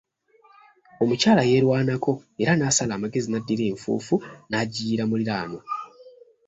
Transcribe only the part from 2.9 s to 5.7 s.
amagezi naddira enfuufu naagiyiira muliraanwa.